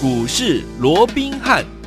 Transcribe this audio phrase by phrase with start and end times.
[0.00, 1.77] 股市罗宾汉。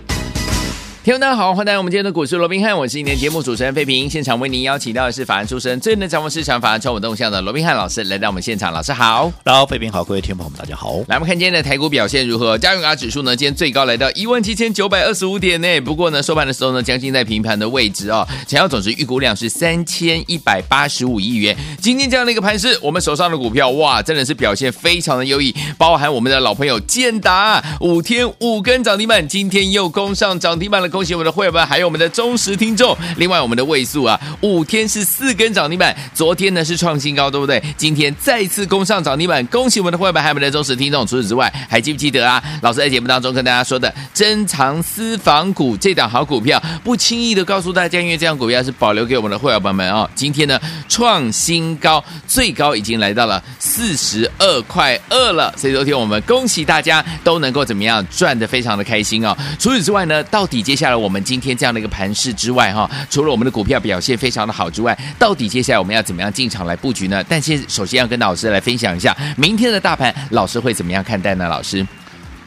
[1.03, 4.07] 听众大家好，欢迎来到我们今天的股市罗宾汉，我是今天节目主持人费平。
[4.07, 10.97] 现场为您邀请到的是法案出身、最能掌握市场法案超稳动向的罗宾汉老师来到我们现场，老师好，大家好，费平好，各位听众朋友们大家好。
[11.07, 12.55] 来，我们看今天的台股表现如何？
[12.55, 15.81] 加权指数呢，今天最高来到一万七千九百二十五点呢。
[15.81, 18.23] 不过呢，收盘的时候呢，将近在平盘的位置哦。
[18.45, 21.57] 前要总值预估量是三千一百八十五亿元。
[21.81, 31.65] 今天这样的一个盘势，我们手上的股票哇，真的是表现非常的优异，包含我们的老朋友建达，五天五根涨停板，今天又攻上涨停板了，恭恭喜我们的会员们。
[31.65, 37.59] 还有我们的忠实听众，另外我们的位数啊，五天是四根涨停板，昨天呢是创新高，对不对？
[37.75, 41.07] 今天再次攻上涨停板，恭喜我们的会员，还有我们的忠实听众。
[41.07, 42.39] 除此之外，还记不记得啊？
[42.61, 50.07] 老师在节目当中跟大家说的珍藏私房股这档好股票，不轻易的告诉大家，因为这档股票是保留给我们的会员朋友们哦。
[50.13, 55.51] 今天呢创新高，最高已经来到了四十二块二了。
[55.57, 59.35] 所以昨天我们恭喜大家都能够怎么样赚得非常的开心哦。
[59.57, 67.23] 除此之外呢，到底接下来我们今天这样的一个盘势之外，哈，除了我们的股票表现非常的好之外，到底接下来我们要怎么样进场来布局呢？
[67.29, 71.47] 但先首先要跟老师来分享一下明天的大盘，老师会怎么样看待呢？
[71.47, 71.85] 老师？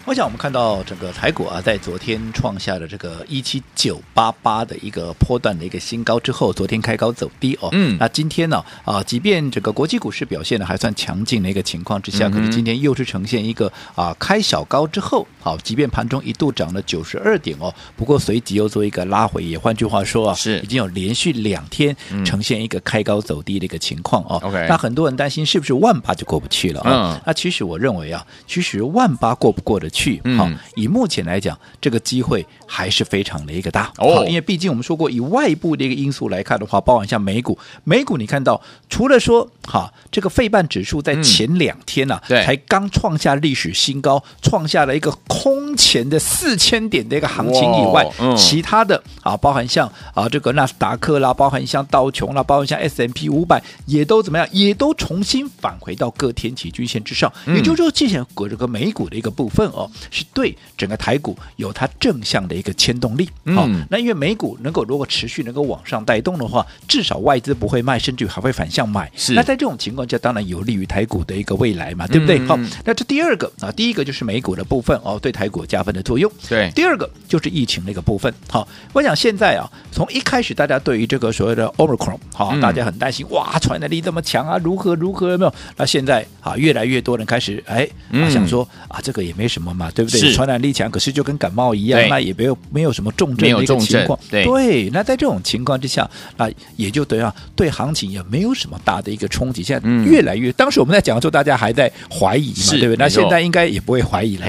[0.07, 7.71] 我想，我们看到整个台股啊，在昨天创下了这个一七九八八的一个波段的一个新高之后，昨天开高走低哦。
[7.73, 7.97] 嗯。
[7.99, 21.97] 那今天呢啊，即便整个国际股市表现的还算强劲的一个情况之下，嗯、可是今天又是呈现一个啊开小高之后，好，即便盘中一度涨了九十二点哦，不过随即又做一个拉回，也换句话说啊，是已经有连续两天
[22.27, 24.39] 呈现一个开高走低的一个情况哦。
[24.43, 24.69] OK、嗯。
[24.69, 27.15] 那很多人担心是不是万八就过不去了啊？
[27.15, 27.21] 嗯。
[27.25, 33.91] 那其实我认为啊，其实万八过不过得去，好，以目前来讲，这个机会还是非常的一个大。
[33.99, 34.27] 哦。
[34.27, 57.33] 因为毕竟我们说过，以外部的一个因素来看的话，包含像美股，美股你看到，除了说哈，这个费半指数在前两天呢、啊，嗯、才刚创下历史新高，创下了一个空前的四千点的一个行情以外，嗯、其他的啊，包含像啊这个纳斯达克啦，包含像道琼啦，包含像 S M P 五百，也都怎么样，也都重新返回到各天期均线之上。
[57.47, 60.23] 嗯、也就是说，之前隔这个美股的一个部分哦，是。
[60.35, 63.25] 对整个台股有它正向的一个牵动力，
[63.55, 69.09] 好、嗯哦，那因为美股能够如果持续能够往上带动的话，至少外资不会卖，甚至还会反向买。
[69.15, 72.45] 是，那在这种情况下，当然有利于台股的一个未来嘛，对不对？
[72.47, 76.31] 好、嗯哦，那这第二个啊，第一个就是美股的部分哦，对台股加分的作用。
[76.49, 78.35] 对，第二个就是疫情的一个部分。
[78.49, 85.55] 好、哦，我想现在啊，从一开始大家对于这个所谓的 Omicron，好、大家很担心，哇，传染力这么强啊，如何如何有没有？
[85.77, 90.21] 那现在啊，越来越多人开始哎，啊、想说啊，这个也没什么嘛，对不对？
[90.21, 94.19] 是传染力强，可是就跟感冒一样，那也没有没有什么重症的一个情况。
[94.31, 99.63] 对，对，那在这种情况之下，那也就等于对行情也没有什么大的一个冲击。
[99.63, 102.97] 现在越来越，嗯、当时我们在讲的时候，大家还在怀疑嘛，对不对？
[102.97, 104.47] 那现在应该也不会怀疑了。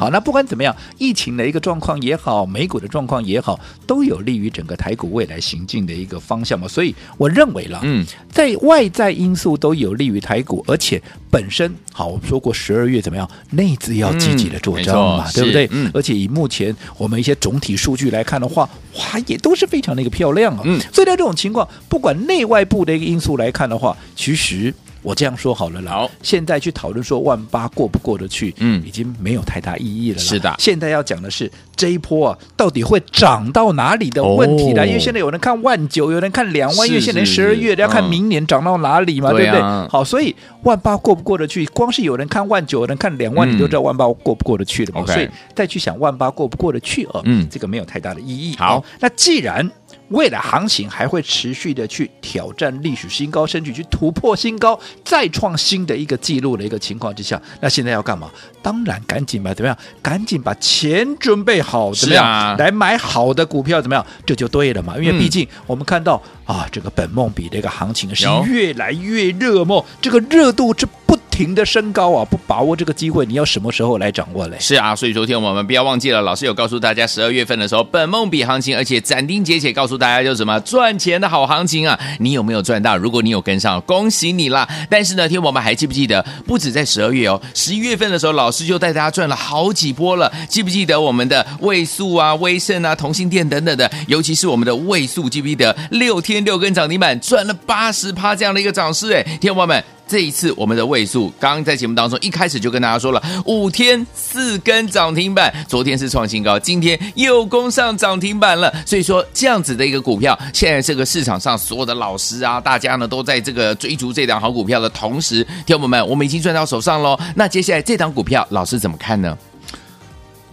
[0.00, 6.66] 好，那不管怎么样，疫情的一个状况也好，美股的状况也好，都有利于整个台股未来行进的一个方向嘛。
[6.66, 11.02] 所以我认为了，嗯，在外在因素都有利于台股，而且
[11.36, 15.26] 本身好，我们说过十二月怎么样，内资要积极的做账嘛。
[15.28, 15.68] 嗯对不对？
[15.70, 20.62] 嗯，而且以目前我们一些总体数据来看的话，哇，也都是非常的一个漂亮啊。
[20.64, 24.72] 嗯，所以在这种情况，不管内外部的一个因素来看的话，其实。
[25.06, 30.18] 我这样说好了啦，好，现在去讨论说万八过不过得去，嗯，已经没有太大意义了。
[30.18, 34.82] 是的，现在要讲的是这一波啊，到底会涨到哪里的问题了。
[34.82, 39.60] 哦、因为现在有人看万九，有人看两万，因为现在十二月要看明年涨到哪里嘛，嗯、对不对？
[39.60, 40.34] 啊、好，所以
[40.64, 45.04] 万八过不过得去，光是有人看万九，有人看两万，你就知道万八过不过得去了嘛。
[45.06, 48.56] 嗯、所以再去想万八过不过得去啊，嗯，这个没有太大的意义。
[48.56, 49.70] 好，那既然
[50.08, 58.30] 未来行情还会持续的去挑战历史新高，甚至去突破新高，再创新的一个记录的一个情况之下，那现在要干嘛？
[58.62, 59.76] 当然赶紧吧，怎么样？
[60.02, 62.24] 赶紧把钱准备好，怎么样？
[62.24, 64.04] 啊、来买好的股票，怎么样？
[64.24, 64.96] 这就对了嘛。
[64.96, 69.82] 因为毕竟我们看到、嗯、啊，这个本梦比这个行情是越来越热嘛？
[70.00, 72.24] 这个热度是不停的升高啊！
[72.24, 74.56] 不把握这个机会，你要什么时候来掌握嘞？
[74.58, 82.00] 是啊，所以昨天我们不要忘记了，老师有告诉大家，十二月份的时候本梦比行情，而且斩钉截铁告诉大家就是什么赚钱的好行情啊！
[82.20, 82.96] 你有没有赚到？
[82.96, 84.66] 如果你有跟上，恭喜你啦！
[84.88, 90.32] 但是呢，听我们还记不记得，不止在十二月哦，十一月份的时候，老师就带大家赚了好几波了。
[90.48, 99.12] 记不记得我们的位数啊、威盛啊、同性店等等的，尤其是我们的位数，记不记得六天六根涨停板赚了八十趴这样的一个涨势？
[99.12, 99.84] 哎，听我们。
[100.08, 108.72] 这一次我们的位数，刚刚在节目当中一开始就跟大家说了，五天四根涨停板，昨天是创新高，今天又攻上涨停板了。
[108.86, 117.18] 所以说这样子的一个股票，现在这个市场上所有的老师啊，大家呢都在这个追逐这档好股票的同时，听友们，我们已经赚到手上喽。
[117.34, 119.36] 那接下来这档股票，老师怎么看呢？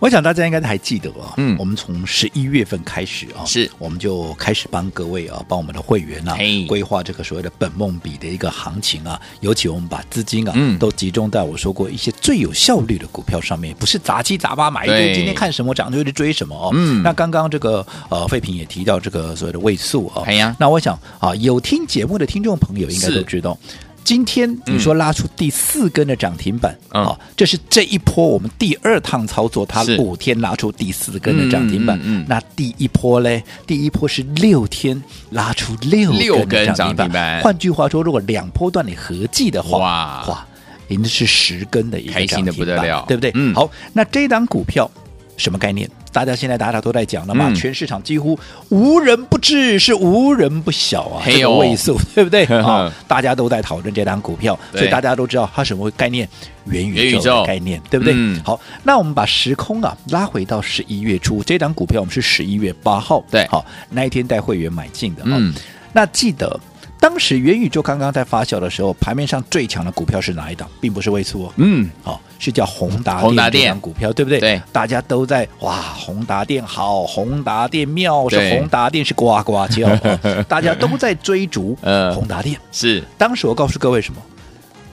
[0.03, 3.71] 我想大家应该还记得啊、哦，嗯，我们从十一月份开始啊、哦，是。
[3.79, 6.35] 我们就开始帮各位啊，帮我们的会员啊，
[6.67, 10.77] 规划这个所谓的本梦比的一个行情啊，尤其我们把资金啊，嗯。
[10.77, 16.71] 都集中在我说过一些最有效率的股票上面，不是杂七杂八买一堆，今天看什么涨就去追什么哦。
[16.73, 17.01] 嗯。
[17.01, 23.57] 那刚刚这个呃废品也提到这个所谓的位数啊，哎呀那我想啊，有听节目的听众朋友应该都知道。
[24.03, 27.05] 今天你说拉出第四根的涨停板啊、嗯。
[27.05, 31.97] 哦，这是这一波我们第二趟操作，它五天拉出第四根的涨停板。
[31.99, 32.25] 嗯嗯嗯。
[32.27, 35.01] 那第一波嘞，第一波是六天
[35.31, 37.41] 拉出六六根涨停停板。
[37.41, 40.25] 换句话说，如果两波段你合计的话，哇。
[40.27, 40.47] 哇，
[40.89, 43.05] 已经是十根的一个涨停板，开心的不得了。
[43.07, 43.31] 对不对？
[43.35, 43.53] 嗯。
[43.55, 44.89] 好，那这档股票
[45.37, 45.89] 什么概念？
[46.13, 47.55] 大家现在大家都在讲了嘛，嗯。
[47.55, 48.39] 全市场几乎
[48.69, 52.45] 无人不知，是无人不晓啊，这个位数对不对？
[52.45, 52.93] 呵 呵啊？
[53.07, 56.29] 大家都在讨论这档股票，所以大家都知道它什么概念，
[56.65, 57.19] 元元宇宇宙。
[57.21, 58.13] 宙的概念，对不对？
[58.15, 58.39] 嗯。
[58.45, 63.45] 好，那我们把时空啊拉回到十一月初，这档股票我们是十一月八号，对。
[63.47, 65.53] 好那一天带会员买进的，嗯嗯，
[65.91, 66.59] 那记得。
[67.03, 70.69] 当时元宇宙刚刚在发酵的时候，盘面上最强的股票是哪一档？
[70.79, 74.39] 并不是位数哦，嗯，好、是叫宏达宏达电股票，对不对？
[74.39, 82.57] 对，大家都在哇，宏达电好，宏达电妙，是宏达电是呱呱叫、哦， 大家都在追逐呃宏达电。
[82.71, 84.21] 是当时我告诉各位什么？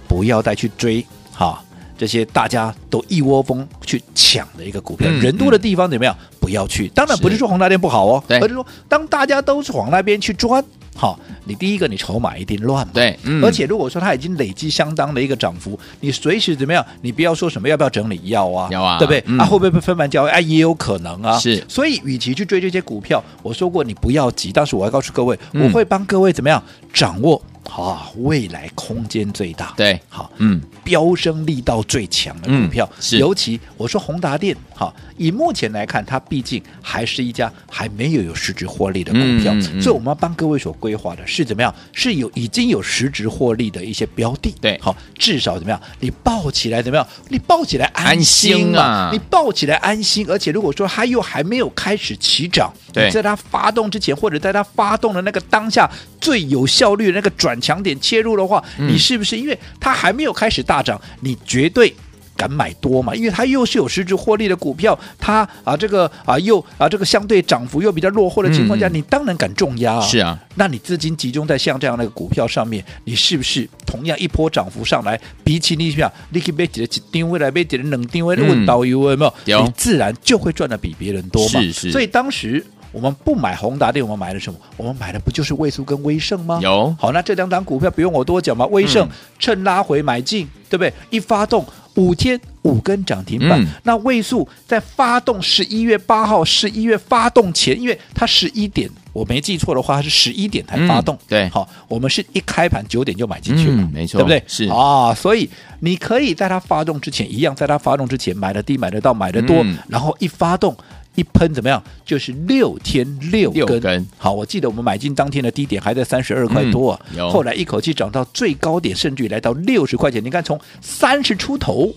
[0.09, 1.63] 不要再去追哈
[2.01, 6.17] 这些大家都一窝蜂去抢的一个股票，嗯人多的地方怎么样？
[6.41, 6.89] 不要去。
[6.95, 10.65] 当然不是说宏达电不好哦，对而是说当大家都是往那边去钻，
[10.97, 12.93] 好，你第一个你筹码一定乱嘛。
[12.95, 16.83] 对，嗯而且如果说它已经累积相当的一个涨幅，你随时怎么样？
[17.03, 19.23] 你不要说什么要不要整理要啊，要啊对不对？
[19.27, 20.31] 嗯啊，会不会被分盘交易？
[20.31, 21.39] 啊，也有可能啊。
[21.39, 24.51] 是所以与其去追这些股票，我说过你不要急。
[24.51, 26.63] 但是我要告诉各位，嗯我会帮各位怎么样
[26.95, 29.73] 掌握啊未来空间最大。
[29.77, 33.19] 对，好，嗯，飙升力道最强的股票，嗯是。
[33.19, 39.83] 尤其我说宏达电，好，以目前来看，它毕竟还是一家还没有有实质获利的股票，嗯嗯嗯。
[39.83, 41.75] 所以我们要帮各位所规划的是怎么样？
[41.93, 44.79] 是有已经有实质获利的一些标的，对。
[44.81, 45.81] 好，至少怎么样？
[46.01, 47.07] 你抱起来怎么样？
[47.29, 49.11] 你抱起来安心啊。
[49.13, 53.11] 你抱起来安心，而且如果说它又还没有开始起涨，对。
[53.11, 55.91] 在它发动之前，或者在它发动的那个当下
[56.21, 61.95] 最有效率的那个转强点切入的话，嗯你是不是因为它还没有开始大涨，你绝对。
[62.37, 63.15] 敢买多嘛？
[63.15, 70.01] 因为它又是有实质获利的股票，它啊这个啊又啊这个相对涨幅又比较落后的情况下，嗯你当然敢重压啊。
[70.01, 79.35] 是啊，那你资金集中在像这样的股票上面，你是不是同样一波涨幅上来，比起你想你可以被几个定位来被几个冷定位问导游有没有？
[79.45, 81.61] 有你自然就会赚的比别人多嘛。
[81.61, 82.65] 是是所以当时。
[82.93, 84.59] 我们不买宏达电，我们买的什么？
[84.77, 86.59] 我们买的不就是位数跟威盛吗？
[86.63, 88.67] 有好，那这两档股票不用我多讲嘛。
[88.67, 90.93] 威盛、嗯趁拉回买进，对不对？
[91.09, 91.65] 一发动
[91.95, 101.15] 五天五根涨停板，嗯那位数在发动十一月八号，十一月发动前，因为它十一点，我没记错的话，它是十一点才发动。
[101.15, 104.43] 嗯对好，我们是一开盘九点就买进去了，嗯没错对不对？
[104.47, 105.49] 是啊，所以
[105.79, 110.77] 你可以在它发动之前，一样在它发动之前买的低，买得到，买得多，嗯然后一发动。
[111.15, 111.83] 一喷怎么样？
[112.05, 113.67] 就是六天六根。
[113.67, 120.25] 六根好，我记得我们买进当天的低点还在三十二块多啊，嗯后来一口气涨到最高点，甚至于来到六十块钱。
[120.25, 121.93] 你看，从三十出头。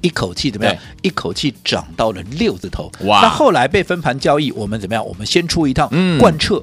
[0.00, 0.76] 一口气怎么样？
[1.00, 2.92] 一口气涨到了六字头。
[3.04, 5.02] 哇那后来被分盘交易，我们怎么样？
[5.02, 6.62] 我们先出一趟，嗯贯彻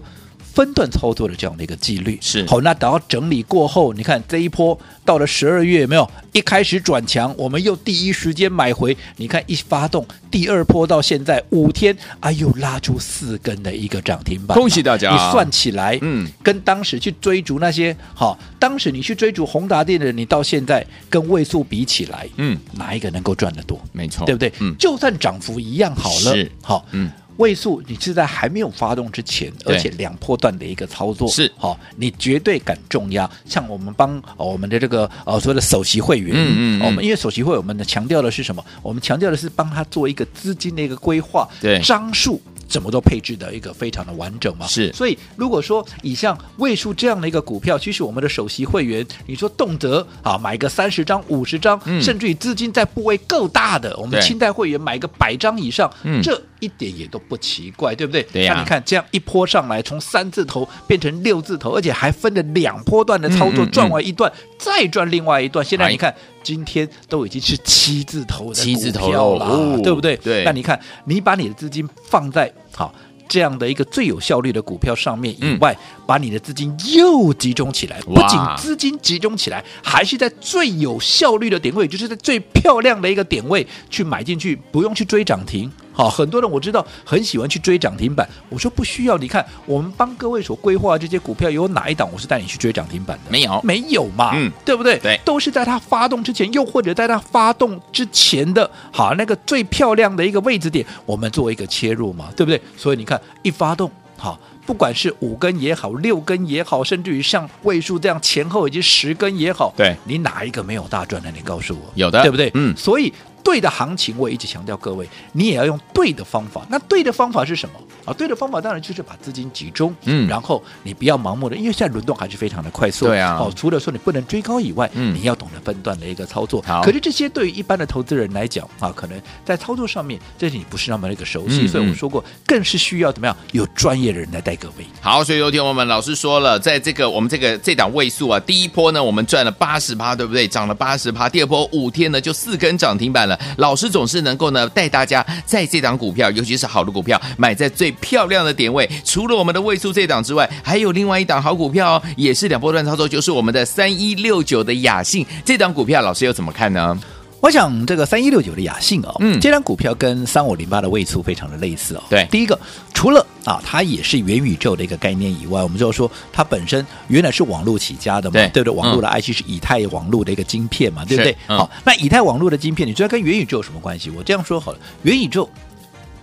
[0.53, 2.17] 分段操作的这样的一个纪律。
[2.21, 8.95] 是好，那等到整理过后，你看这一波到了十二月，有没有一开始转强，我们又第一时间买回。
[9.17, 14.57] 你看一发动，第二波到现在五天，哎呦拉出四根的一个涨停板。
[14.57, 23.79] 恭喜大家你算起来，嗯跟当时去追逐那些好，当时你去追逐宏达电的人，你到现在跟位数比起来，嗯，哪一个能够赚得多？
[23.93, 24.51] 没错，对不对？
[24.59, 27.09] 嗯，就算涨幅一样好了，是好，嗯。
[27.41, 33.29] 位数你是在还没有发动之前，而且两波段的一个操作是好、你绝对敢重压。
[33.45, 38.63] 像我们帮、哦、我们的这个呃所谓的首席会员，嗯嗯嗯我们因为首席会我们的强调的是什么？
[38.81, 42.41] 我们强调的是帮他做一个资金的一个规划，对张数。
[42.71, 44.91] 怎么都配置的一个非常的完整嘛，是。
[44.93, 52.01] 所以如果说以像位数这样的一个股票，其实我们的首席会员，你说动辄啊买个三十张、五十张，嗯。
[52.01, 54.21] 甚至于资金在部位够大的，我们对。
[54.21, 56.21] 清代会员买个百张以上，嗯。
[56.23, 58.23] 这一点也都不奇怪，对不对？
[58.31, 58.53] 对呀。
[58.53, 63.71] 那你看这样一波上来，从三字头变成六字头，而且还分了两波段的操作，嗯嗯嗯。
[63.71, 70.17] 赚完一段再赚另外一段，现在哎你看今天都已经是七字头的七字头股票了，了哦对不对？
[70.17, 72.93] 对那你看你把你的资金放在好。
[73.27, 77.97] 这样的一个最有效率的股票上面以外，嗯、把你的资金又集中起来。
[78.01, 85.71] 不仅资金集中起来，还是在最有效率的点位，就是在最漂亮的一个点位去买进去，不用去追涨停。
[86.01, 89.17] 好，很多人我知道很喜欢去追涨停板，我说不需要。
[89.17, 93.29] 你看，我们帮各位所规划的这些股票，有哪一档我是带你去追涨停板的？
[93.29, 94.97] 没有，没有嘛，嗯，对不对？
[94.97, 102.59] 对，都是在它发动之前，又或者在它发动之前的，好那个最漂亮的一个位置点，我们做一个切入嘛，对不对？
[102.75, 111.29] 所以你看，一发动，好，不管是五根也好，六根也好，甚至于像位数这样前后以及十根也好，对，你哪一个没有大赚的？
[111.31, 112.49] 你告诉我，有的，对不对？
[112.55, 113.13] 嗯，所以。
[113.43, 116.65] 对的行情，我也一直强调各位，你也要用对的方法。
[116.69, 118.13] 那对的方法是什么啊？
[118.13, 123.37] 对的方法当然就是把资金集中，嗯，然后你不要盲目的，因为现在轮动还是非常的快速，对啊。
[123.39, 126.61] 哦，除了说你不能追高以外，嗯，你要懂得分段的一个操作。
[126.61, 134.85] 好，可是这些对于一般的投资人来讲啊，可能在操作上面，这是你不是那么的一个熟悉，嗯、所以我说过，更是需要怎么样有专业的人来带各位。
[135.01, 140.47] 好，所以有天我们老师说了，在这个我们这个这档位数啊，第一波呢，我们赚了八十趴，对不对？
[140.47, 143.30] 涨了八十趴，第二波五天呢就四根涨停板了。
[143.57, 144.21] 老师总是。
[144.21, 148.87] 能够呢带大家在这档股票，尤其是好的股票，买在最漂亮的点位。
[149.03, 156.99] 除了我们的位数这档之外，还有另外一档好股票哦，也是两波段操作，就是我们的三一六九的雅信这档股票，老师又怎么看呢？
[157.41, 162.03] 我想这个三一六九的雅信哦，嗯，这张股票跟三五零八的位数非常的类似哦。
[162.07, 162.57] 对，第一个
[162.93, 168.77] 除了啊，它也是元宇宙的一个概念以外，我们就说它本身原来是网络起家的嘛，对，对不对？
[168.77, 171.35] 网络的 IC 是以太网络的一个晶片嘛，对不对？
[171.47, 174.11] 嗯、好，那以太网络的晶片，你觉得跟元宇宙有什么关系？
[174.11, 175.49] 我这样说好了，元宇宙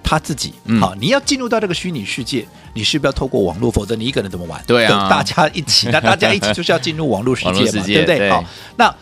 [0.05, 3.73] 他自己、嗯、好，你要进入到这个虚拟世界，你是不是要透过网络？
[3.73, 4.63] 否则你一个人怎么玩？
[4.69, 8.19] 对啊，大家一起，那大家一起就是要进入网络世界嘛，界对不对？
[8.19, 8.45] 对好，
[8.77, 8.95] 那。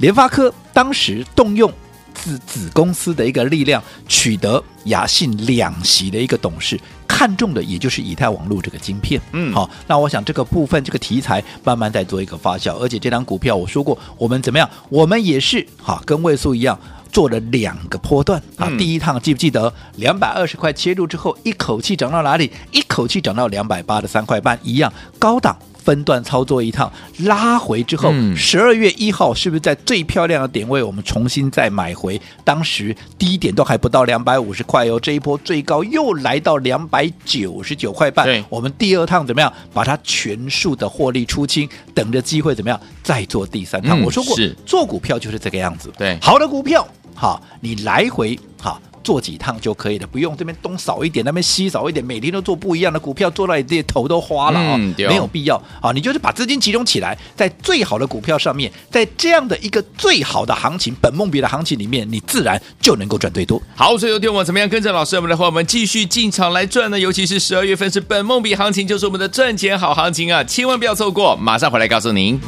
[0.00, 1.70] 联发科当时动用
[2.14, 9.20] 子子公司的一个力量，取得雅信两席的一个董事，看中的也就是以太网络这个晶片。
[9.32, 14.68] 嗯，好，那我想这个部分这个题材慢慢在做一个发酵，而且这张股票我说过，我们怎么样？
[14.88, 16.78] 我们也是哈，跟位数一样
[17.12, 18.68] 做了两个波段啊。
[18.68, 22.50] 嗯、第一趟记不记得两百二十块切入之后，一口气涨到哪里？
[22.72, 25.56] 一口气涨到两百八的三块半，一样高档。
[25.90, 32.20] 分段操作一趟，拉回之后，十二、嗯、月一号是不是在最漂亮的点位，我们重新再买回？
[32.44, 38.24] 当时低点都还不到两百五十块哦，这一波最高又来到两百九十九块半。
[38.24, 39.52] 对我们第二趟怎么样？
[39.74, 42.80] 把它全数的获利出清，等着机会怎么样？
[43.02, 44.00] 再做第三趟。
[44.00, 45.92] 嗯、我说过，是做股票就是这个样子。
[45.98, 48.80] 对，好的股票，好，你来回好。
[49.10, 55.90] 做几趟就可以了，不用这边东扫一点，那边西扫一点，每天都做不一样的股票，做到你这些头都花了啊、嗯，没有必要啊！
[55.90, 63.60] 你就是把资金集中起来，在最好的股票上面，在这样的一个最好的行情、本梦比的行情里面，你自然就能够赚最多。
[63.74, 67.00] 好，所以有天我怎么样跟着老师我们的话，我们继续进场来赚呢？
[67.00, 70.44] 尤其是十二月份是本梦比行情，就是我们的赚钱好行情啊！
[70.44, 72.38] 千万不要错过，马上回来告诉您。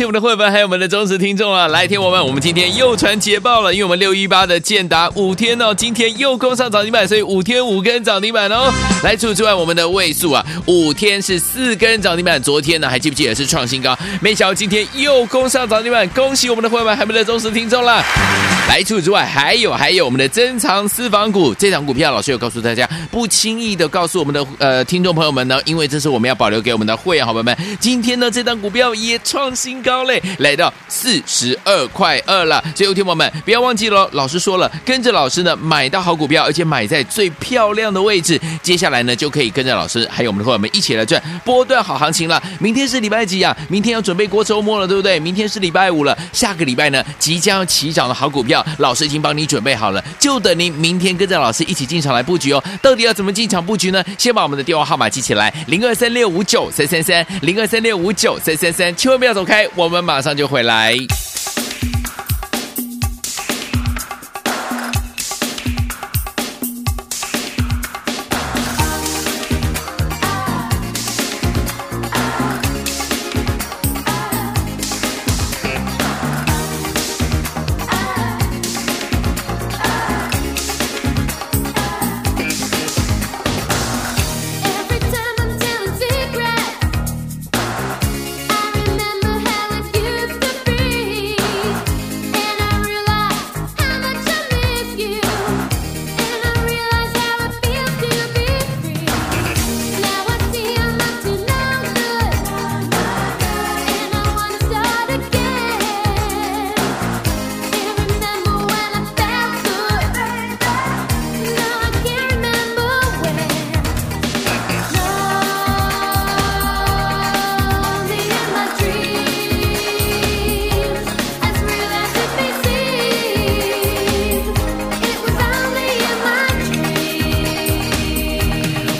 [0.00, 1.68] 恭喜我们的会员还有我们的忠实听众啊！
[1.68, 8.72] 来听我们，我们今天又传捷报了，因为我们六一八的建达五天哦，今天又攻上涨停板，所以五天五根涨停板哦。
[9.04, 13.94] 来除此之外，我们的位数啊，五天是四根涨停板，昨天呢还记不记得是创新高？
[14.22, 18.02] 没想到今天又攻上涨停板，恭喜我们的会员还有我们的忠实听众了。
[18.70, 27.54] 来除此之外，还有还有我们的珍藏私房股这档股票，老师有告诉大家，不轻易的告诉我们的呃听众朋友们呢，因为这是我们要保留给我们的会员好朋友们。
[27.78, 29.78] 今天呢，这档股票也创新。
[29.82, 32.62] 高高嘞，来到四十二块二了。
[32.76, 38.40] 所以，有听友们不要忘记了，老师说了，跟着老师呢买到好股票，而且买在最漂亮的位置。
[38.62, 42.40] 接下来呢，就可以跟着老师还有我们的伙伴们一起来赚波段好行情了。
[42.60, 43.56] 明天是礼拜几啊？
[43.68, 45.18] 明天要准备过周末了，对不对？
[45.18, 52.62] 明天是礼拜五了，下个礼拜呢即将要起涨的好股票，老师已经帮你准备好了，就等您明天跟着老师一起进场来布局哦。
[52.80, 54.04] 到底要怎么进场布局呢？
[54.16, 59.66] 先把我们的电话号码记起来：零二三六五九三三三，零二三六五九三三三，千万不要走开。
[59.76, 60.96] 我们马上就回来。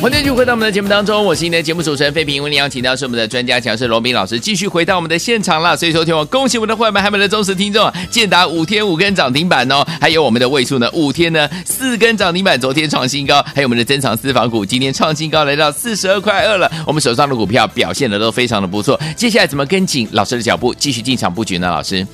[0.01, 2.43] 欢迎继续回到我们的节目当中，我是你的节目主持人费平。
[2.43, 5.77] 为您邀请到是我们的专家强势罗宾老师，继续回到我们的现场了。
[5.77, 7.93] 所以说，听我恭喜我们的会员们，还有我们的忠实听众！
[8.11, 16.73] 建达五天五根涨停板哦，还有我们的位数呢，五天呢四根涨停板，昨天创新高，还有我们的增长私房股今天创新高，来到四十二块二了。
[16.87, 21.69] 我们手上的股票表现的都非常的不错，接下来怎么跟紧老师的脚步，继续进场布局呢？
[21.69, 22.07] 老师？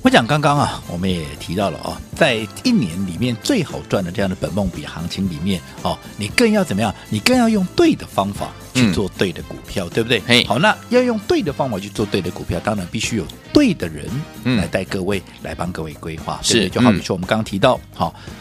[0.00, 6.94] 我讲刚刚啊，我们也提到了哦，在一年里面最好赚的这样的本梦比行情里面哦，你更要怎么样？
[7.10, 10.22] 你更要用对的方法去做对的股票，嗯、对不对？
[10.26, 14.08] 嘿，好，那要用对的方法去做对的股票，当然必须有对的人
[14.56, 18.32] 来带各位、嗯、来帮各位规划，是，对对，就好比说我们刚刚提到，好、嗯。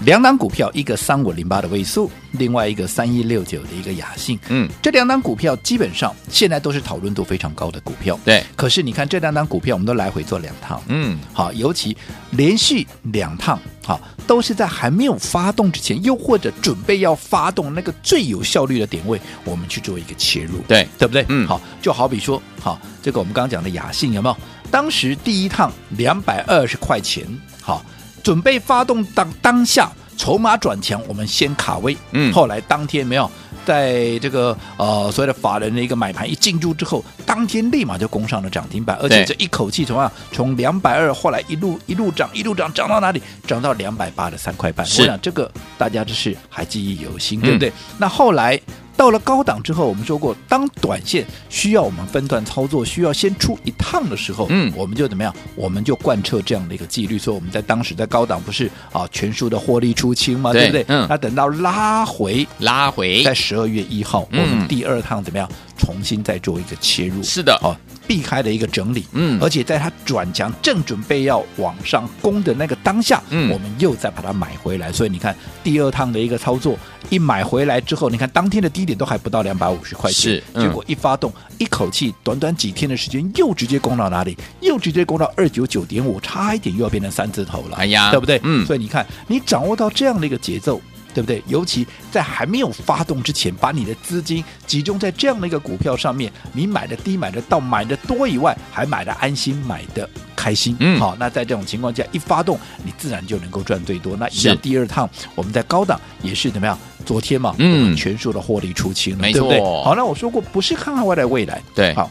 [0.00, 4.38] 两档股票，一个三五零八的位数，另外一个三一六九的一个雅信。
[4.48, 8.18] 嗯，这两档股票基本上现在都是讨论度非常高的股票。
[8.24, 10.82] 对，可是你看这两档股票，我们都来回做两趟。
[10.88, 11.96] 嗯，好，尤其
[12.32, 20.58] 连续两趟，好，都是在还没有发动之前，又或者准备要发动那个最有效率的点位，我们去做一个切入。
[20.66, 21.24] 对，对不对？
[21.28, 24.36] 嗯，好，就好比说，好，这个我们刚刚讲的雅信有没有？
[24.70, 27.24] 当时第一趟两百二十块钱，
[27.62, 27.82] 好。
[28.24, 31.96] 准备发动当当下筹码转强，我们先卡位。
[32.10, 33.30] 嗯，后来当天没有
[33.66, 43.22] 在这个呃所谓的法人的一个买盘一进入之后，当天立马就攻上了涨停板，而且这一口气从啊从两百二后来一路一路涨一路涨涨到哪里？
[43.46, 44.86] 涨到两百八的三块半。
[44.86, 47.68] 是我想这个大家就是还记忆犹新，对不对？
[47.68, 48.58] 嗯、那后来。
[48.96, 55.34] 到了高档之后，我们说过，当短线需要我们分段操作，需要先出一趟的时候，嗯，我们就怎么样？
[55.54, 57.18] 我们就贯彻这样的一个纪律。
[57.18, 60.52] 所以我们在当时在高档不是啊全数的获利出清嘛？
[60.52, 60.96] 对，对不对？
[60.96, 61.06] 嗯。
[61.08, 65.48] 那等到拉回，拉回，在十二月一号，我们第二趟怎么样？
[65.76, 67.22] 重新再做一个切入。
[67.22, 67.76] 是的，好。
[68.06, 76.78] 避开了一个整理，嗯，而且在它转强正准备要往上攻的那个当下，嗯，我们又再把它买回来，所以你看第二趟的一个操作，
[77.10, 84.36] 一买回来之后，你看当天的低点都还不到两百五十块钱，是，嗯、结果一发动，一口气短短几天的时间又直接攻到哪里？
[84.60, 88.40] 又直接攻到二九九点五，差一点又要变成三字头了，哎呀，对不对？
[88.42, 90.80] 嗯，所以你看你掌握到这样的一个节奏。
[91.14, 91.42] 对不对？
[91.46, 100.76] 尤其在还没有发动之前，把你的资金集中在这样的一个股票上面，你买的低，买的到，买的多以外，还买的安心，买的开心。
[100.80, 104.16] 嗯，好，那在这种情况下，一发动，你自然就能够赚最多。
[104.16, 106.76] 那一样，第二趟我们在高档也是怎么样？
[107.06, 109.48] 昨天嘛，嗯，我们全数的获利出清了，没错。
[109.48, 109.84] 对不对？
[109.84, 112.10] 好，那我说过，不是看好未来未来，对，好，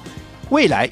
[0.50, 0.90] 未来。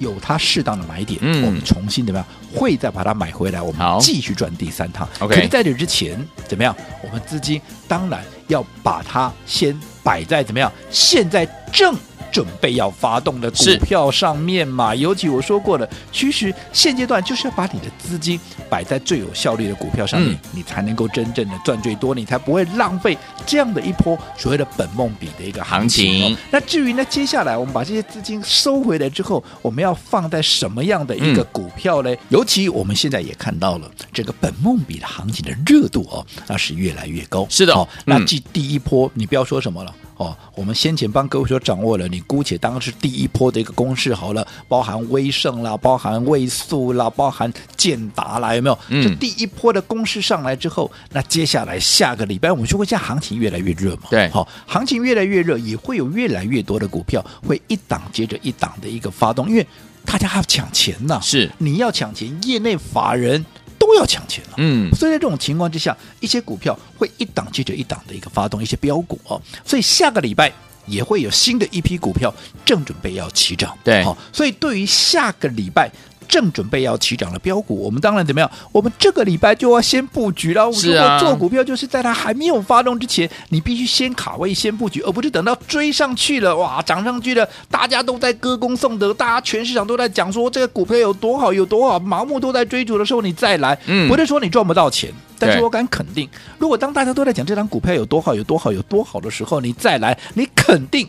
[0.00, 2.26] 有它适当的买点，嗯，我们重新怎么样？
[2.52, 5.08] 会再把它买回来，我们继续赚第三趟。
[5.20, 6.74] OK，可是在这之前怎么样？
[7.04, 10.72] 我们资金当然要把它先摆在怎么样？
[10.90, 11.94] 现在正。
[12.30, 18.38] 准备要发动的股票上面嘛，尤其我说过了，其实现阶段就是要把你的资金
[18.68, 23.16] 摆在最有效率的股票上面，嗯、你才能够真正的赚最多，你才不会浪费
[23.46, 26.20] 这样的一波所谓的本梦比的一个行情。
[26.20, 32.12] 行情那至于呢，接下来我们把这些资金收回来之后，我们要放在什么样的一个股票呢？
[32.12, 37.46] 嗯、尤其我们现在也看到了这个本梦比的行情的热度哦，那是越来越高。
[37.50, 39.94] 是的，哦，那继第一波，嗯、你不要说什么了。
[40.20, 48.78] 哦，我们先前帮各位所掌握了，你姑且当是第一波的一个公式好了，包含威盛啦，包含位素啦，包含建达啦，有没有？
[48.88, 49.02] 嗯。
[49.02, 54.02] 这第一波的公式上来之后，那接下来下个礼拜，我们就会，现在行情越来越热嘛。
[54.10, 54.28] 对。
[54.28, 59.66] 好，行情越来越热，也会有越来越多的股票会一档接着一档的一个发动，因为
[60.04, 61.18] 大家还要抢钱呐。
[61.22, 61.50] 是。
[61.56, 63.42] 你要抢钱，业内法人。
[63.90, 70.52] 都要抢钱了，嗯，所以在这种情况之下，一些股票会一档接着一档的一个发动一些标股哦，所以下个礼拜
[70.86, 72.32] 也会有新的一批股票
[72.64, 75.90] 正准备要起涨，对，好，所以对于下个礼拜。
[76.30, 78.50] 正准备要起涨的标股，我们当然怎么样？
[78.72, 80.70] 我们这个礼拜就要先布局了。
[80.72, 101.08] 是啊，做股票就是在它还没有发动之前，你必须先卡位、先布局，而不是等到追上去了，哇，涨上去了，大家都在歌功颂德，大家全市场都在讲说这个股票有多好、有多好，盲目都在追逐的时候，你再来，嗯，不是说你赚不到钱，但是我敢肯定，如果当大家都在讲这张股票有多好、有多好、有多好的时候，你再来，你肯定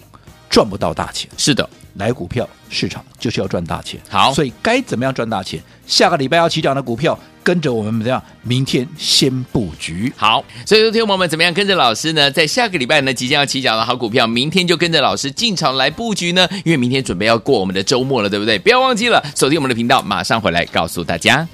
[0.51, 1.27] 赚不到大钱。
[1.37, 1.67] 是的。
[1.95, 5.61] 来股票市场就是要赚大钱，好，所以该怎么样赚大钱？
[5.85, 8.23] 下个礼拜要起涨的股票，跟着我们怎么样？
[8.43, 10.41] 明天先布局，好。
[10.65, 12.31] 所以，说，听众朋友们怎么样跟着老师呢？
[12.31, 16.47] 在下个礼拜呢，即将要起涨的好股票，明天就跟着老师进场来布局呢？
[16.63, 18.57] 因为明天准备要过我们的周末了，对不对？
[18.57, 21.45] 不要忘记了锁定我们的频道，马上回来告诉大家。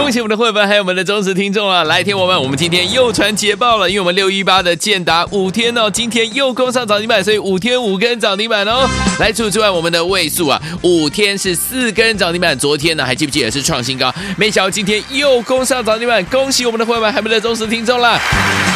[0.00, 1.84] 恭喜我们的会员还有我们的忠实听众啊！
[1.84, 8.88] 来听我们，我们今天又传捷报了，因为我们六一八的建达五天哦，今天又攻上涨停板，所以五天五根涨停板哦。
[9.18, 14.12] 来除此之外，我们的位数啊，五天是四根涨停板，昨天呢还记不记得是创新高？
[14.38, 18.18] 没想到今天又攻上涨停板，恭喜我们的会员还有我们的忠实听众了。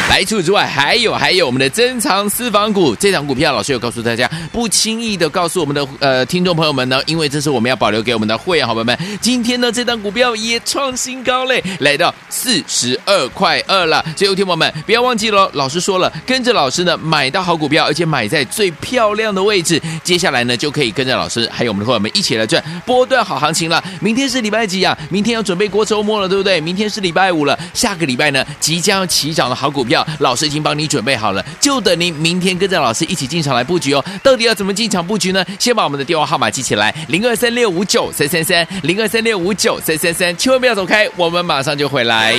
[0.07, 8.97] 来除此之外，还有还有我们的珍藏私房股，这档股票老师有告诉大家，不轻易的告诉我们的呃听众朋友们呢，因为这是我们要保留给我们的会员好朋友们。
[9.19, 14.03] 今天呢，这档股票也创新高嘞，来到四十二块二了。
[14.15, 23.83] 所以，有听友们不要忘记了，老师说了，跟着老师呢买到好股票，而且买在最漂亮的位置，接下来呢就可以跟着老师还有我们的伙伴们一起来赚波段好行情了。
[23.99, 24.97] 明天是礼拜几啊？
[25.09, 26.59] 明天要准备过周末了，对不对？
[26.59, 34.03] 明天是礼拜五了，下个礼拜呢即将要起涨的好股票，老师已经帮你准备好了，就等您明天跟着老师一起进场来布局哦。
[34.23, 35.45] 到底要怎么进场布局呢？
[35.59, 42.35] 先把我们的电话号码记起来：零二三六五九三三三，零二三六五九三三三，千万不要走开，我们马上就回来。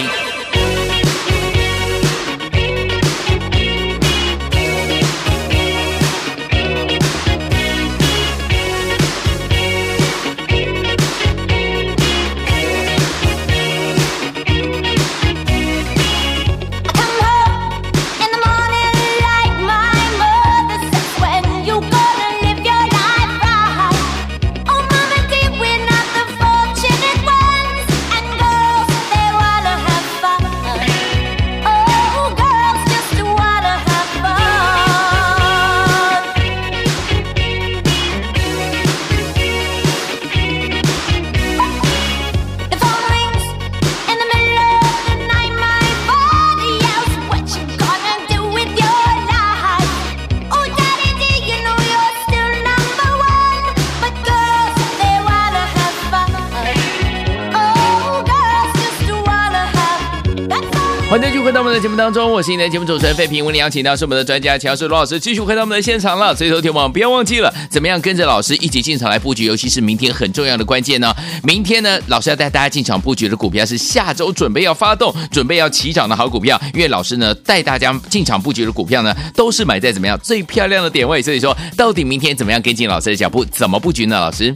[61.77, 63.45] 的节目当中，我是你的节目主持人费平。
[63.45, 66.35] 为你邀请到是我们的专家乔氏罗老师，继续回到我们的现场了。
[66.35, 71.15] 所以，说听众不要忘记了，怎么样跟着老师一起进场来布局，尤其是明天很重要的关键呢？
[71.43, 76.59] 明天呢，老师要带大家进场布局的股票是下周准备要发动、准备要起涨的好股票。
[76.73, 81.21] 因为老师呢带大家进场布局的股票呢，都是买在怎么样最漂亮的点位。
[81.21, 84.19] 所以说，到底明天怎么样跟进老师的脚步，怎么布局呢？
[84.19, 84.55] 老师？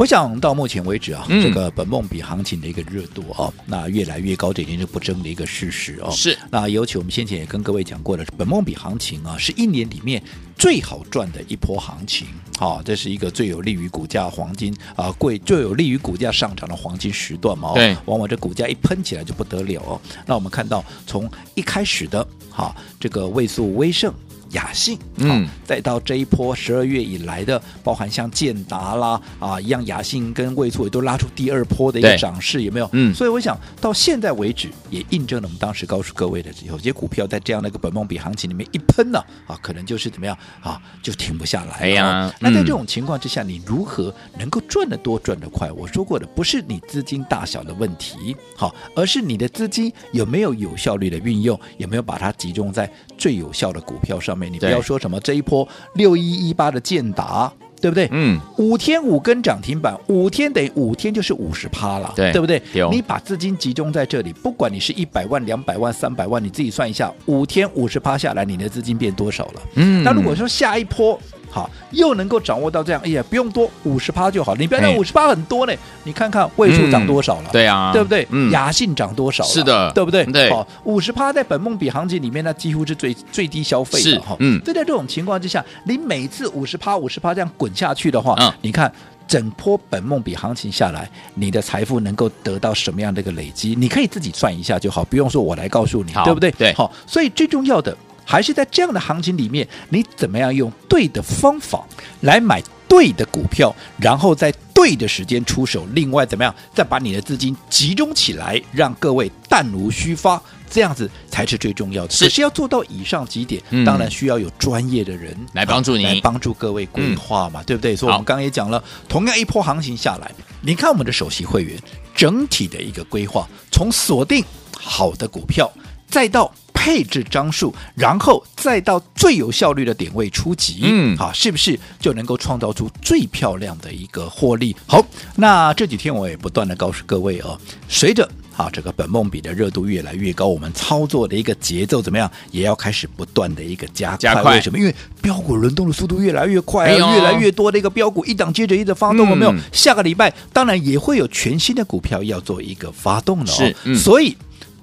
[0.00, 6.10] 我想到目前为止啊，嗯、这个本梦比行情的一个热度啊，那越来越高，这已经是不争的一个事实哦。
[6.10, 6.38] 是。
[6.50, 10.22] 那尤其我们先前也跟各位讲过了，本梦比行情啊，是一年里面
[10.56, 12.26] 最好赚的一波行情。
[12.58, 17.74] 好、啊，这是一个最有利于股价黄金啊贵，最有利于股价上涨的黄金时段嘛。
[17.74, 17.94] 对。
[18.06, 20.00] 往往这股价一喷起来就不得了哦。
[20.24, 24.10] 那我们看到从一开始的哈、啊，这个位数微盛。
[24.50, 32.88] 雅信，嗯，再到这一波十二月以来的，包含像建达啦啊一样，雅信跟位数也都拉出第二波的一个涨势，有没有？
[32.92, 41.74] 嗯，所以我想到现在为止，也印证了我们当时告诉各位的，有些股票在这样的一个本梦比行情里面一喷呢，啊，可能就是怎么样啊，就停不下来。
[41.74, 45.70] 哎呀，嗯、那在这种情况之下，你如何能够赚得多、赚得快？
[45.70, 54.39] 我说过的，不是你资金大小的问题，好，而是你的资金有没有有效率的运用，有没有把它集中在最有效的股票上面。
[54.48, 58.08] 你不要说什么这一波六一一八的建达，对不对？
[58.12, 62.62] 嗯，五天五根涨停板，五天等于五天就是五十趴了，对，对不对？
[62.90, 69.62] 你把资金集中在这里，不管你是一百万、两百万、三百万，你自己算一下，五天五十趴下来，你的资金变多少了？
[69.74, 71.20] 嗯，那如果说下一波。
[71.50, 74.54] 好，又能够掌握到这样，哎呀，不用多五十趴就好。
[74.54, 77.50] 你不要讲五十趴很多呢，你看看位数涨多少了？
[77.52, 78.26] 对啊，对不对？
[78.30, 79.50] 嗯，雅信涨多少了？
[79.50, 80.24] 是的，对不对？
[80.26, 84.36] 对，好，五十趴在本梦比行情里面，那几乎是最最低消费的哈。
[84.38, 88.90] 嗯，就在这种情况之下，你每次五十趴五十趴这样滚下去的话，嗯，你看
[89.26, 93.74] 整波本梦比行情下来，你的财富能够得到什么样的一个累积？
[93.76, 96.50] 你可以自己算一下就好，不用说我来告诉你，对不对？
[96.52, 97.96] 对，好，所以最重要的。
[98.30, 101.84] 还是在这样的行情里面，你怎么样用对的方法
[102.20, 105.84] 来买对的股票，然后在对的时间出手。
[105.94, 110.40] 另外，怎么样再把你的资金集中起来，让各位弹无虚发，
[110.70, 112.12] 这样子才是最重要的。
[112.12, 117.96] 是，可是要做到以上几点，嗯、当然需要有专业的人来帮助你，来帮助各位规划嘛，嗯、对不对？
[117.96, 120.30] 所以我们刚刚也讲了，同样一波行情下来，
[120.62, 121.76] 你看我们的首席会员
[122.14, 125.68] 整体的一个规划，从锁定好的股票，
[126.06, 126.54] 再到。
[126.82, 134.74] 配置张数，然后再到最有效率的点位出击，嗯，好，是不是就能够创造出最漂亮的一个获利？
[134.86, 135.04] 好，
[135.36, 144.16] 那这几天我也不断的告诉各位哦，随着啊，这个本梦比的热度越来越高，我们操作的一个节奏怎么样，也要开始不断的一个加快。
[144.16, 144.54] 加快。
[144.54, 144.78] 为什么？
[144.78, 149.54] 因为标股轮动的速度越来越快，啊，哎、越来越多的一个标股一档接着一个发动，有、嗯、没有？
[149.70, 153.54] 下个礼拜当然也会有全新的股票要做一个发动了哦。
[153.54, 154.34] 是，嗯、所以。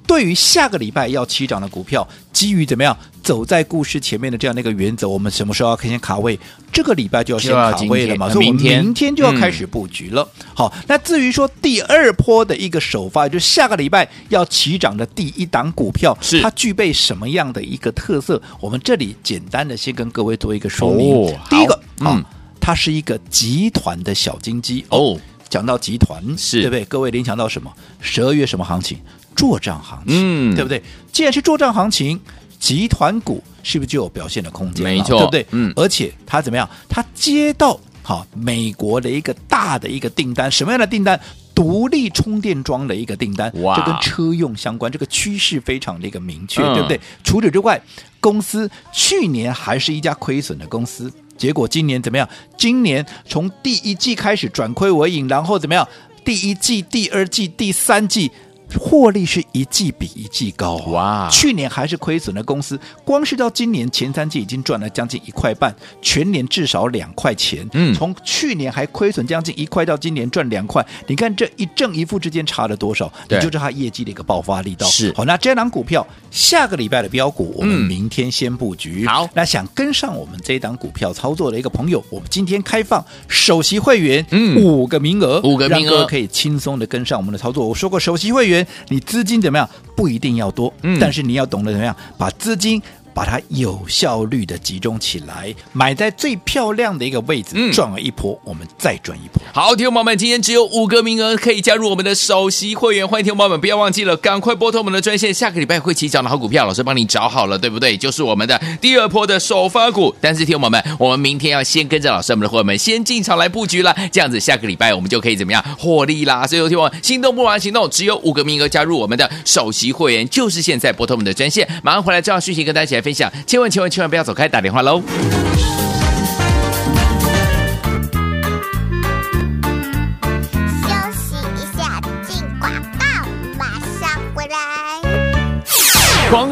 [0.08, 6.40] 对于下个礼拜要起涨的股票，基于怎么样走在故事前面的这样的一个原则，我们什么时候要先卡位？
[6.72, 10.28] 这个礼拜就要先卡位了嘛，所以我们明天就要开始布局了。
[10.40, 18.42] 嗯、好，那至于说第二波的一个首发，就是下个礼拜要起涨的第一档股票，是它具备什么样的一个特色？
[18.62, 21.14] 我们这里简单的先跟各位做一个说明。
[21.14, 22.24] 哦、第一个，嗯、哦，
[22.62, 25.20] 它是一个集团的小金鸡哦。
[25.50, 26.84] 讲到集团，是对不对？
[26.86, 27.72] 各位联想到什么？
[28.02, 28.98] 十二月什么行情？
[29.38, 30.84] 作帐行情，嗯，对不对？
[31.14, 32.20] 既然是做账行情，
[32.60, 34.84] 集团股是不是就有表现的空间？
[34.84, 35.46] 没错，对不对？
[35.52, 36.68] 嗯，而且它怎么样？
[36.90, 41.18] 它接到好美国的一个大的一个订单，什么样的订单？
[41.54, 47.00] 独立充电桩的一个订单，哇，这跟车用相关，这个趋势非常的一个明确，嗯、对不对？
[47.24, 47.82] 除此之外，
[48.20, 52.30] 公司去年还是一家亏损的公司，结果今年怎么样？
[52.58, 55.88] 今年从第一季开始转亏为盈，然后怎么样？
[56.24, 58.32] 第一季、第二季、第三季。
[58.76, 61.30] 获利是一季比一季高哇！
[61.32, 67.68] 去年还是亏损的公司，光是到今年前三季已经赚了将近一块半，全年至少两块钱。
[67.74, 73.12] 嗯，从去年还亏损将近一块到今年赚两块，你看这一正一负之间差了多少？
[73.30, 74.86] 你就知道它业绩的一个爆发力道。
[74.88, 79.06] 是好，那这档股票下个礼拜的标股，我们明天先布局。
[79.06, 87.66] 嗯、好，那想跟上我们这档股票操作的一个朋友，我们今天开放首席会员，嗯，五个名额，五个名额可以轻松的跟上我们的操作。
[87.66, 88.57] 我说过，首席会员。
[88.90, 89.70] 你资金怎么样？
[89.96, 92.82] 不一定要多，嗯，但是你要懂得怎么样把资金。
[93.18, 99.42] 把它有效率的集中起来，买在最漂亮的一个位置，赚了一波，我们再赚一波。
[99.52, 107.98] 好，听众朋友们，今天只有五个名额可以加入我们的首席会员，欢迎听众朋友们不要忘记了，赶快拨通我们的专线，下个礼拜会起涨的好股票，老师帮你找好了，对不对？
[107.98, 110.16] 就是我们的第二波的首发股。
[110.22, 116.46] 但是听众朋友们，我们明天要先跟着老师我们的会员们先进场来布局了，这样子下个礼拜我们就可以怎么样获利啦？
[116.46, 123.90] 所以有听我心动不如行动，只有五个名额加入我们的首席会员，就是现在拨通我们的专线，马上回来这样讯息跟大家一起来分享，千万千万。
[123.90, 125.02] 千万不要走开，打电话喽！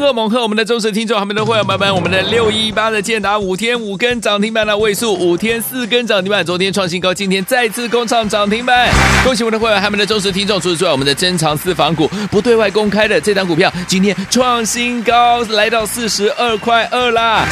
[0.06, 8.88] 贺猛贺我们的忠实听众，还没的会员朋友们，我们的六一八的建达五天五根涨停板的位数，五天四根涨停板，昨天创新高，今天再次攻上涨停板。
[9.24, 10.60] 恭喜我们的会员，还没的忠实听众。
[10.60, 17.44] 除此之外，我们的珍藏私房股不对外公开的这档股票，今天创新高，来到四十二块二啦。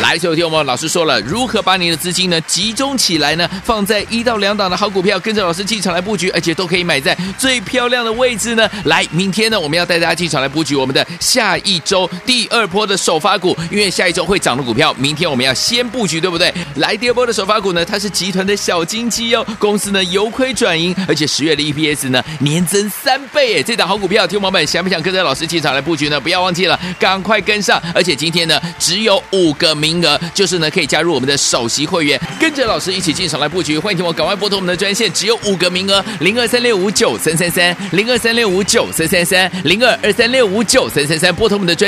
[0.00, 3.50] 来，所有听众们，老师说了，如何把你的资金呢集中起来呢？
[3.64, 8.70] 放在一到两档的好股票，跟着老师进场来布局，而且都可以买在最漂亮的位置呢。
[8.84, 16.52] 来，明天呢，我们要带大家进场来布局我们的下一周第二波的首发股，因为下一周会涨的股票，明天我们要先布局，对不对？
[16.74, 26.20] 来，第二波的首发股呢，它是集团的小金鸡哦，公司呢由亏转盈，而且十月的 EPS 呢年增三倍，哎，这档好股票，听众们想不想跟着老师进场来布局呢？
[26.20, 29.78] 不要忘记了，赶快跟上，而且今天呢只有五个。
[29.78, 33.78] 名额就是呢，可以加入我们的首席会员，跟着老师一起进场来布局。
[33.78, 41.87] 欢迎听我赶快拨通我们的专线，只有五个名额：零二三六五九三三三，零二三六五九三三三，零二二三六五九三三三，拨通我们的专